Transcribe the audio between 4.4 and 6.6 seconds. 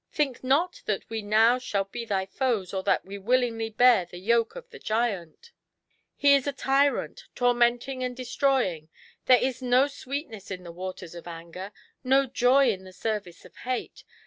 of the giant He is a